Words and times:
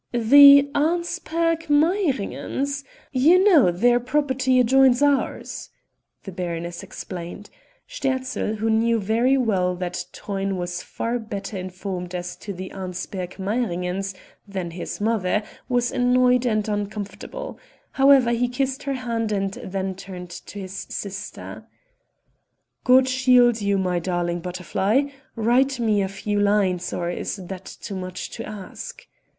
"The 0.13 0.67
Arnsperg 0.73 1.69
Meiringens; 1.69 2.83
you 3.11 3.43
know 3.43 3.69
their 3.69 3.99
property 3.99 4.59
adjoins 4.59 5.03
ours," 5.03 5.69
the 6.23 6.31
baroness 6.31 6.81
explained. 6.81 7.51
Sterzl, 7.87 8.55
who 8.55 8.71
knew 8.71 8.99
very 8.99 9.37
well 9.37 9.75
that 9.75 10.05
Truyn 10.11 10.57
was 10.57 10.81
far 10.81 11.19
better 11.19 11.55
informed 11.55 12.15
as 12.15 12.35
to 12.37 12.51
the 12.51 12.71
Arnsperg 12.71 13.37
Meiringens 13.37 14.15
than 14.47 14.71
his 14.71 14.99
mother, 14.99 15.43
was 15.69 15.91
annoyed 15.91 16.47
and 16.47 16.67
uncomfortable. 16.67 17.59
However, 17.91 18.31
he 18.31 18.47
kissed 18.47 18.81
her 18.81 18.93
hand 18.93 19.31
and 19.31 19.51
then 19.53 19.93
turned 19.93 20.31
to 20.31 20.57
his 20.59 20.87
sister: 20.89 21.67
"God 22.83 23.07
shield 23.07 23.61
you, 23.61 23.77
my 23.77 23.99
darling 23.99 24.39
butterfly 24.39 25.03
write 25.35 25.79
me 25.79 26.01
a 26.01 26.07
few 26.07 26.39
lines, 26.39 26.91
or 26.91 27.11
is 27.11 27.35
that 27.35 27.65
too 27.65 27.95
much 27.95 28.31
to 28.31 28.43
ask?" 28.43 29.05